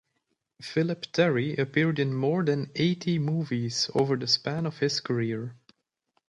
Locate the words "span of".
4.25-4.79